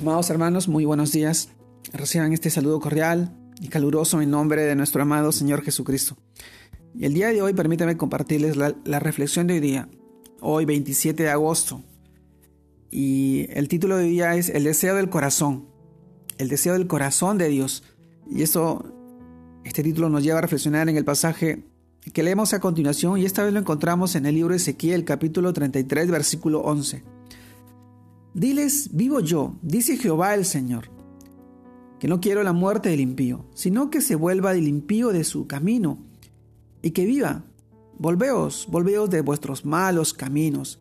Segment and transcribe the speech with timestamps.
[0.00, 1.50] Amados hermanos, muy buenos días.
[1.92, 6.16] Reciban este saludo cordial y caluroso en nombre de nuestro amado Señor Jesucristo.
[6.94, 9.90] Y el día de hoy permítame compartirles la, reflexión de hoy día,
[10.40, 11.82] hoy 27 de agosto.
[12.90, 15.66] Y el título de hoy día es El deseo del corazón,
[16.38, 17.82] el deseo del corazón de Dios.
[18.30, 18.86] Y esto,
[19.64, 21.66] este título nos lleva a reflexionar en el pasaje
[22.14, 26.10] que leemos a continuación y esta vez lo encontramos en el libro Ezequiel capítulo 33
[26.10, 27.19] versículo 11.
[28.34, 30.88] Diles, vivo yo, dice Jehová el Señor,
[31.98, 35.48] que no quiero la muerte del impío, sino que se vuelva del impío de su
[35.48, 35.98] camino
[36.80, 37.44] y que viva.
[37.98, 40.80] Volveos, volveos de vuestros malos caminos,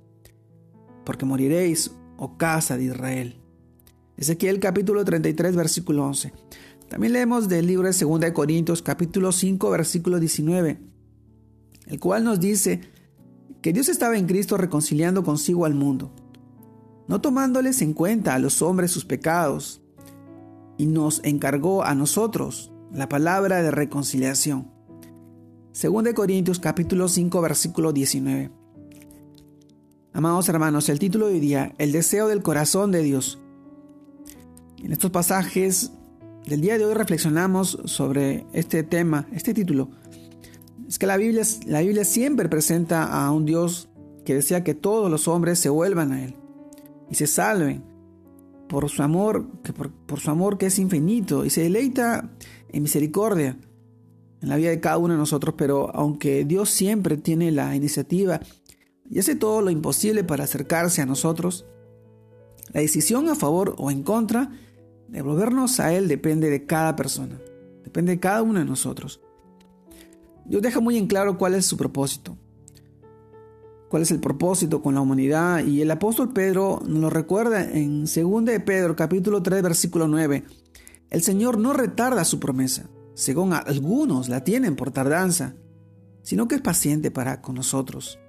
[1.06, 3.36] porque moriréis, oh casa de Israel.
[4.16, 6.32] Ezequiel capítulo 33, versículo 11.
[6.88, 10.80] También leemos del libro de 2 de Corintios capítulo 5, versículo 19,
[11.88, 12.82] el cual nos dice
[13.64, 16.14] que Dios estaba en Cristo reconciliando consigo al mundo
[17.10, 19.82] no tomándoles en cuenta a los hombres sus pecados,
[20.78, 24.72] y nos encargó a nosotros la palabra de reconciliación.
[25.72, 28.52] Según de Corintios capítulo 5 versículo 19.
[30.14, 33.40] Amados hermanos, el título de hoy día, el deseo del corazón de Dios.
[34.78, 35.92] En estos pasajes
[36.46, 39.90] del día de hoy reflexionamos sobre este tema, este título.
[40.88, 43.90] Es que la Biblia, la Biblia siempre presenta a un Dios
[44.26, 46.39] que desea que todos los hombres se vuelvan a Él
[47.10, 47.84] y se salven
[48.68, 52.30] por su amor, que por, su amor que es infinito y se deleita
[52.70, 53.58] en misericordia
[54.42, 58.40] en la vida de cada uno de nosotros, pero aunque Dios siempre tiene la iniciativa
[59.10, 61.66] y hace todo lo imposible para acercarse a nosotros,
[62.72, 64.52] la decisión a favor o en contra
[65.08, 67.42] de volvernos a Él depende de cada persona,
[67.84, 69.20] depende de cada uno de nosotros.
[70.46, 72.38] Dios deja muy en claro cuál es su propósito
[73.90, 75.66] cuál es el propósito con la humanidad.
[75.66, 80.44] Y el apóstol Pedro nos lo recuerda en 2 de Pedro capítulo 3 versículo 9.
[81.10, 85.56] El Señor no retarda su promesa, según algunos la tienen por tardanza,
[86.22, 88.20] sino que es paciente para con nosotros,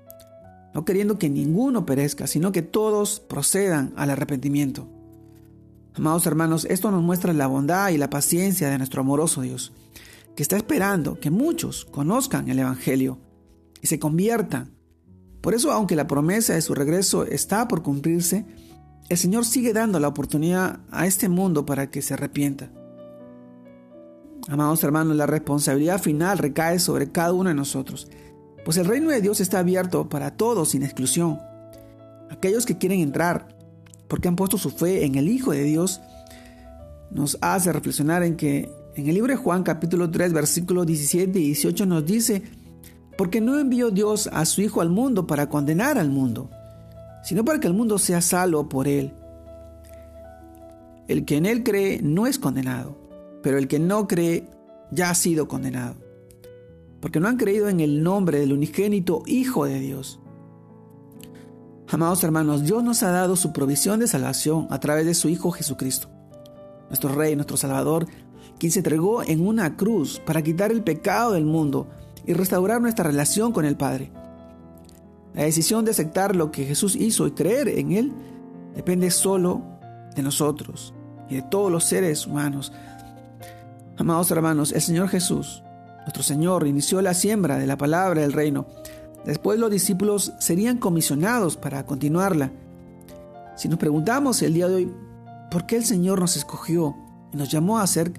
[0.72, 4.88] no queriendo que ninguno perezca, sino que todos procedan al arrepentimiento.
[5.92, 9.72] Amados hermanos, esto nos muestra la bondad y la paciencia de nuestro amoroso Dios,
[10.34, 13.18] que está esperando que muchos conozcan el Evangelio
[13.82, 14.79] y se conviertan
[15.40, 18.44] por eso, aunque la promesa de su regreso está por cumplirse,
[19.08, 22.70] el Señor sigue dando la oportunidad a este mundo para que se arrepienta.
[24.48, 28.08] Amados hermanos, la responsabilidad final recae sobre cada uno de nosotros,
[28.64, 31.40] pues el reino de Dios está abierto para todos sin exclusión.
[32.30, 33.48] Aquellos que quieren entrar,
[34.08, 36.00] porque han puesto su fe en el Hijo de Dios,
[37.10, 41.46] nos hace reflexionar en que en el libro de Juan capítulo 3 versículos 17 y
[41.46, 42.42] 18 nos dice
[43.20, 46.48] porque no envió Dios a su Hijo al mundo para condenar al mundo,
[47.22, 49.12] sino para que el mundo sea salvo por él.
[51.06, 52.96] El que en él cree no es condenado,
[53.42, 54.48] pero el que no cree
[54.90, 55.96] ya ha sido condenado,
[57.00, 60.18] porque no han creído en el nombre del unigénito Hijo de Dios.
[61.88, 65.50] Amados hermanos, Dios nos ha dado su provisión de salvación a través de su Hijo
[65.50, 66.08] Jesucristo,
[66.88, 68.06] nuestro Rey, nuestro Salvador,
[68.58, 71.86] quien se entregó en una cruz para quitar el pecado del mundo
[72.26, 74.10] y restaurar nuestra relación con el Padre.
[75.34, 78.12] La decisión de aceptar lo que Jesús hizo y creer en Él
[78.74, 79.62] depende solo
[80.14, 80.92] de nosotros
[81.28, 82.72] y de todos los seres humanos.
[83.96, 85.62] Amados hermanos, el Señor Jesús,
[86.00, 88.66] nuestro Señor, inició la siembra de la palabra del reino.
[89.24, 92.50] Después los discípulos serían comisionados para continuarla.
[93.56, 94.92] Si nos preguntamos el día de hoy,
[95.50, 96.96] ¿por qué el Señor nos escogió
[97.32, 98.12] y nos llamó a ser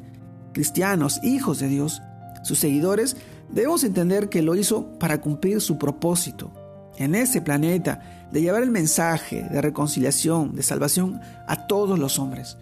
[0.54, 2.02] cristianos, hijos de Dios?
[2.44, 3.18] Sus seguidores
[3.54, 6.52] Debemos entender que lo hizo para cumplir su propósito
[6.98, 8.02] en ese planeta
[8.32, 12.58] de llevar el mensaje de reconciliación, de salvación a todos los hombres.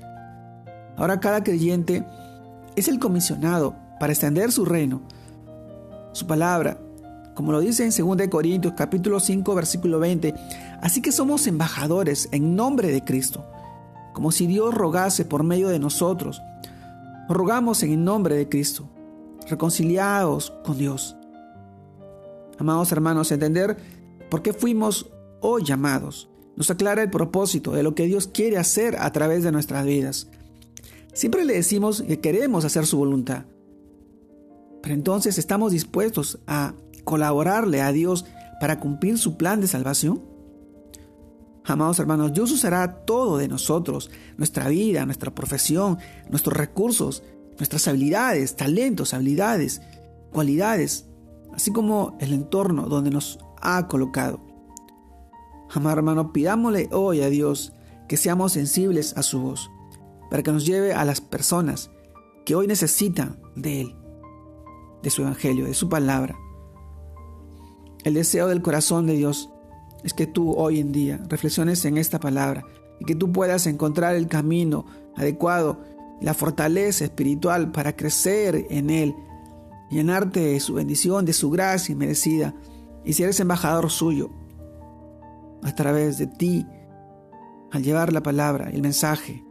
[0.97, 2.03] Ahora cada creyente
[2.75, 5.01] es el comisionado para extender su reino,
[6.11, 6.79] su palabra,
[7.35, 10.33] como lo dice en 2 Corintios capítulo 5 versículo 20.
[10.81, 13.45] Así que somos embajadores en nombre de Cristo,
[14.13, 16.41] como si Dios rogase por medio de nosotros.
[17.29, 18.89] Rogamos en el nombre de Cristo
[19.49, 21.15] reconciliados con Dios.
[22.57, 23.77] Amados hermanos, entender
[24.29, 25.09] por qué fuimos
[25.41, 26.29] hoy llamados
[26.59, 30.27] nos aclara el propósito de lo que Dios quiere hacer a través de nuestras vidas.
[31.13, 33.45] Siempre le decimos que queremos hacer su voluntad,
[34.83, 36.73] pero entonces estamos dispuestos a
[37.05, 38.25] colaborarle a Dios
[38.59, 40.21] para cumplir su plan de salvación.
[41.63, 45.97] Amados hermanos, Dios usará todo de nosotros, nuestra vida, nuestra profesión,
[46.29, 47.23] nuestros recursos,
[47.59, 49.81] nuestras habilidades, talentos, habilidades,
[50.31, 51.07] cualidades,
[51.53, 54.39] así como el entorno donde nos ha colocado.
[55.69, 57.73] Amado hermano, pidámosle hoy a Dios
[58.07, 59.69] que seamos sensibles a su voz,
[60.31, 61.91] para que nos lleve a las personas
[62.45, 63.95] que hoy necesitan de Él,
[65.03, 66.35] de su Evangelio, de su palabra.
[68.03, 69.49] El deseo del corazón de Dios
[70.03, 72.65] es que tú hoy en día reflexiones en esta palabra
[72.99, 74.85] y que tú puedas encontrar el camino
[75.15, 75.81] adecuado,
[76.21, 79.15] la fortaleza espiritual para crecer en Él,
[79.89, 82.53] llenarte de su bendición, de su gracia merecida.
[83.05, 84.29] Y si eres embajador suyo,
[85.63, 86.65] a través de ti,
[87.71, 89.43] al llevar la palabra, el mensaje,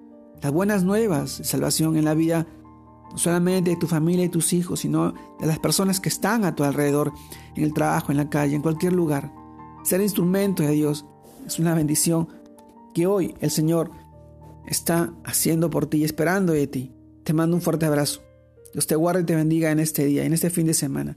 [0.42, 2.46] las buenas nuevas de salvación en la vida,
[3.10, 6.54] no solamente de tu familia y tus hijos, sino de las personas que están a
[6.54, 7.12] tu alrededor,
[7.54, 9.32] en el trabajo, en la calle, en cualquier lugar.
[9.82, 11.06] Ser instrumento de Dios
[11.46, 12.28] es una bendición
[12.94, 13.90] que hoy el Señor
[14.68, 16.92] está haciendo por ti y esperando de ti.
[17.24, 18.22] Te mando un fuerte abrazo.
[18.72, 21.16] Dios te guarde y te bendiga en este día, en este fin de semana.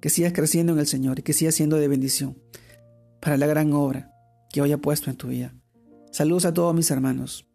[0.00, 2.38] Que sigas creciendo en el Señor y que sigas siendo de bendición
[3.20, 4.10] para la gran obra
[4.50, 5.54] que hoy ha puesto en tu vida.
[6.10, 7.46] Saludos a todos mis hermanos.